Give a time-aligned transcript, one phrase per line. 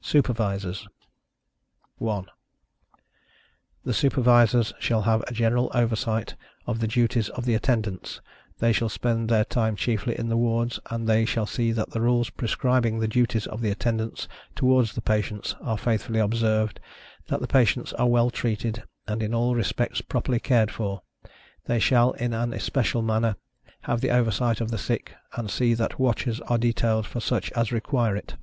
[0.00, 0.88] SUPERVISORS.
[1.98, 2.26] 1.
[3.84, 6.34] The Supervisors shall have a general oversight
[6.66, 8.22] of the duties of the Attendants;
[8.58, 12.00] they shall spend their time chiefly in the wards, and they shall see that the
[12.00, 16.80] rules prescribing the duties of the Attendants, towards the patients, are faithfully observed,
[17.26, 21.02] that the patients are well treated, and in all respects properly cared for;
[21.66, 23.36] they shall, in an especial manner,
[23.82, 27.72] have the oversight of the sick, and see that watchers are detailed for such as
[27.72, 28.36] require it.